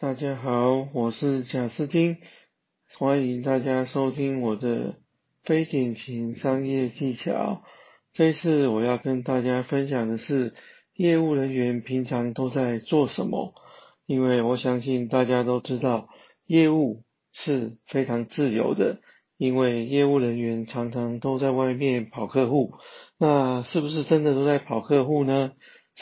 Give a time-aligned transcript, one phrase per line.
[0.00, 2.16] 大家好，我是贾斯汀，
[2.98, 4.94] 欢迎大家收听我的
[5.44, 7.62] 非典型商业技巧。
[8.14, 10.54] 这次我要跟大家分享的是，
[10.94, 13.52] 业务人员平常都在做什么？
[14.06, 16.08] 因为我相信大家都知道，
[16.46, 17.02] 业务
[17.34, 19.00] 是非常自由的，
[19.36, 22.72] 因为业务人员常常都在外面跑客户。
[23.18, 25.52] 那是不是真的都在跑客户呢？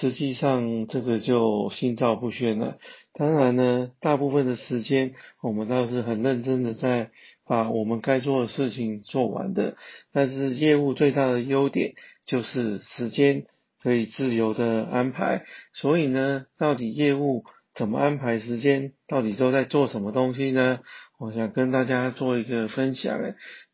[0.00, 2.78] 实际上，这个就心照不宣了。
[3.12, 7.10] 当然呢，大部分的时间，我们倒是很认真的在
[7.44, 9.76] 把我们该做的事情做完的。
[10.12, 13.46] 但是，业务最大的优点就是时间
[13.82, 15.44] 可以自由的安排。
[15.72, 17.42] 所以呢，到底业务
[17.74, 18.92] 怎么安排时间？
[19.08, 20.78] 到底都在做什么东西呢？
[21.18, 23.18] 我想跟大家做一个分享。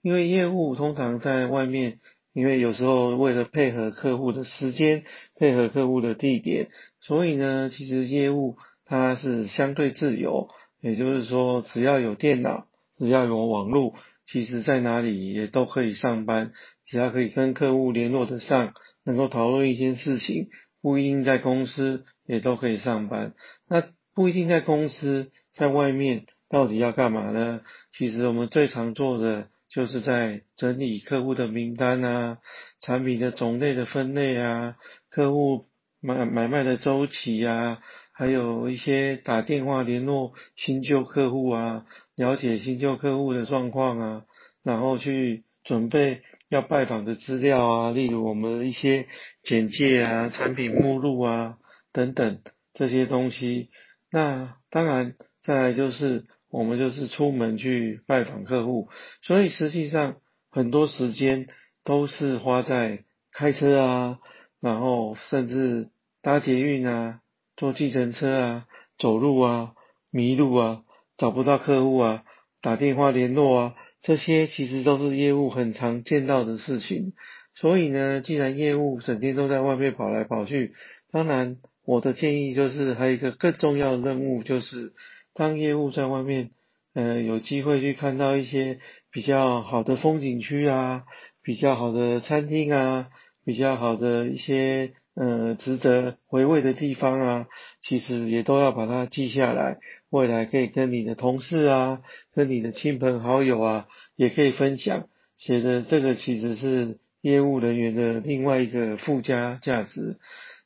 [0.00, 2.00] 因为业务通常在外面。
[2.34, 5.04] 因为有时候为了配合客户的时间，
[5.36, 10.48] 配合客户的地点，所以呢，其实业务它是相对自由，
[10.80, 12.66] 也就是说，只要有电脑，
[12.98, 13.94] 只要有网络，
[14.26, 16.52] 其实在哪里也都可以上班，
[16.84, 20.48] 只要可以跟客户联络得上，能够讨论一件事情，
[20.82, 23.34] 不一定在公司也都可以上班。
[23.68, 27.60] 那不一定在公司，在外面到底要干嘛呢？
[27.96, 29.50] 其实我们最常做的。
[29.74, 32.38] 就是在整理客户的名单啊，
[32.78, 34.76] 产品的种类的分类啊，
[35.10, 35.66] 客户
[36.00, 44.22] 买买卖的周期啊，还有一些打电话联络新旧客户啊，了解新旧客户的状况啊，
[44.62, 49.08] 然后去准备要拜访的资料啊，例如我们一些
[49.42, 51.58] 简介啊、产品目录啊
[51.92, 52.38] 等等
[52.74, 53.70] 这些东西。
[54.08, 56.22] 那当然，再来就是。
[56.54, 58.88] 我们就是出门去拜访客户，
[59.22, 60.18] 所以实际上
[60.52, 61.48] 很多时间
[61.82, 63.02] 都是花在
[63.32, 64.18] 开车啊，
[64.60, 65.88] 然后甚至
[66.22, 67.18] 搭捷运啊、
[67.56, 68.66] 坐计程车啊、
[68.96, 69.72] 走路啊、
[70.12, 70.82] 迷路啊、
[71.18, 72.22] 找不到客户啊、
[72.60, 77.14] 打电话联络啊，这些其实都是业务很常见到的事情。
[77.56, 80.72] 所以呢，既然业务整天都在外面跑来跑去，
[81.10, 84.92] 当然我的建议就是还有一个更重要的任务就是。
[85.34, 86.50] 当业务在外面，
[86.94, 88.78] 呃，有机会去看到一些
[89.10, 91.02] 比较好的风景区啊，
[91.42, 93.08] 比较好的餐厅啊，
[93.44, 97.46] 比较好的一些呃值得回味的地方啊，
[97.82, 99.78] 其实也都要把它记下来，
[100.08, 102.02] 未来可以跟你的同事啊，
[102.32, 105.08] 跟你的亲朋好友啊，也可以分享。
[105.36, 110.16] 写的这个其实是业务人员的另外一个附加价值。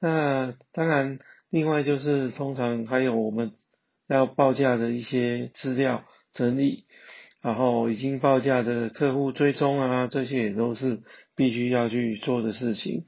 [0.00, 1.18] 那当然，
[1.50, 3.52] 另外就是通常还有我们。
[4.08, 6.84] 要报价的一些资料整理，
[7.42, 11.00] 然后已经报价的客户追踪啊，这些也都是
[11.36, 13.04] 必须要去做的事情。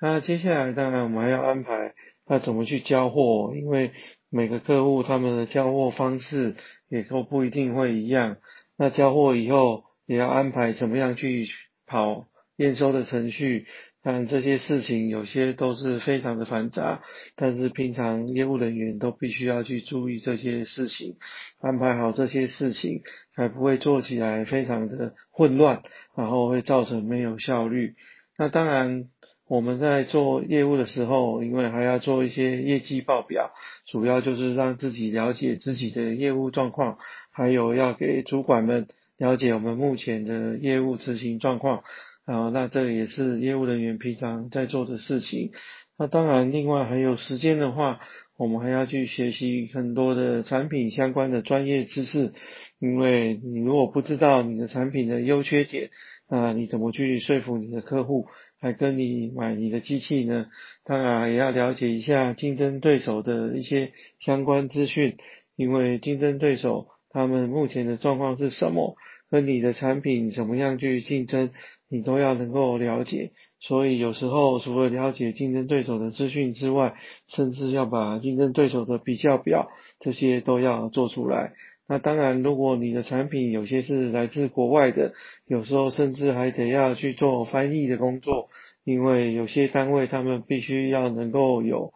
[0.00, 1.94] 那接下来当然我们还要安排
[2.28, 3.92] 要怎么去交货，因为
[4.30, 6.56] 每个客户他们的交货方式
[6.88, 8.38] 也都不一定会一样。
[8.78, 11.46] 那交货以后也要安排怎么样去
[11.86, 13.66] 跑验收的程序。
[14.02, 17.02] 但这些事情有些都是非常的繁杂，
[17.36, 21.16] 但是平常业务人员都必须要去注意这些事情，
[21.60, 23.02] 安排好这些事情，
[23.34, 25.82] 才不会做起来非常的混乱，
[26.16, 27.94] 然后会造成没有效率。
[28.38, 29.04] 那当然，
[29.46, 33.50] 我们在做业务的时候，因为还要做一些业绩报表，
[33.86, 36.96] 主要就是让自己了解自己的业务状况，
[37.30, 38.88] 还有要给主管们
[39.18, 41.82] 了解我们目前的业务执行状况。
[42.24, 45.50] 啊，那这也是业务人员平常在做的事情。
[45.98, 48.00] 那当然，另外还有时间的话，
[48.38, 52.32] 我们还要去学习很多的产品相关的专业知识。
[52.78, 55.90] 因为你如果不知道你的产品的优缺点，
[56.30, 58.28] 那你怎么去说服你的客户
[58.60, 60.46] 来跟你买你的机器呢？
[60.84, 65.18] 当然也要了解一下竞争对手的一些相关资讯，
[65.56, 68.96] 因为竞争对手他们目前的状况是什么，
[69.30, 71.50] 跟你的产品怎么样去竞争。
[71.92, 76.94] 你都要能够了解，所以有时候除了了解竞争对手的资讯之外，
[77.26, 79.68] 甚至要把竞争对手的比较表
[79.98, 81.52] 这些都要做出来。
[81.88, 85.14] 那当然，如果你的产品有些是来自国外的，
[85.48, 88.50] 有时候甚至还得要去做翻译的工作，
[88.84, 91.92] 因为有些单位他们必须要能够有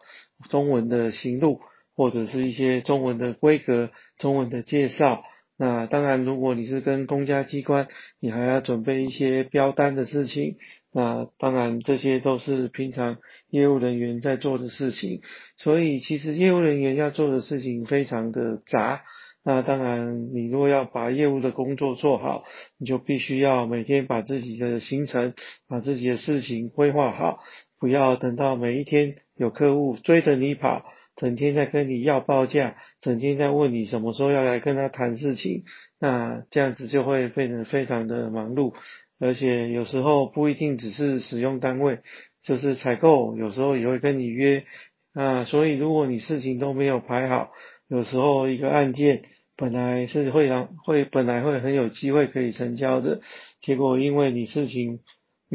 [0.49, 1.61] 中文的行路，
[1.95, 5.23] 或者是一些中文的规格、中文的介绍。
[5.57, 7.87] 那当然，如果你是跟公家机关，
[8.19, 10.57] 你还要准备一些标单的事情。
[10.91, 13.17] 那当然，这些都是平常
[13.49, 15.21] 业务人员在做的事情。
[15.57, 19.03] 所以，其实业务人员要做的事情非常的杂。
[19.43, 22.43] 那当然，你如果要把业务的工作做好，
[22.77, 25.33] 你就必须要每天把自己的行程、
[25.67, 27.39] 把自己的事情规划好，
[27.79, 30.83] 不要等到每一天有客户追着你跑，
[31.15, 35.63] 整天在跟你要报价，整天在问你什么时候要来跟他谈事情，
[35.99, 38.73] 那这样子就会变得非常的忙碌，
[39.19, 41.99] 而且有时候不一定只是使用单位，
[42.41, 44.65] 就是采购有时候也会跟你约，
[45.13, 47.51] 啊，所以如果你事情都没有排好，
[47.87, 49.23] 有时候一个案件
[49.55, 53.21] 本来是会让会本来会很有机会可以成交的，
[53.61, 54.99] 结果因为你事情。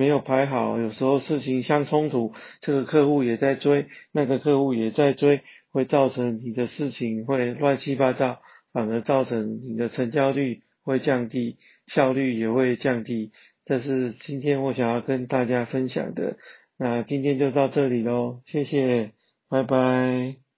[0.01, 2.33] 没有排好，有时候事情相冲突，
[2.63, 5.43] 这个客户也在追，那个客户也在追，
[5.73, 8.41] 会造成你的事情会乱七八糟，
[8.73, 13.33] 反而造成你的成交率会降低，效率也会降低。
[13.67, 16.39] 这是今天我想要跟大家分享的，
[16.79, 19.11] 那今天就到这里喽，谢谢，
[19.51, 20.50] 拜拜。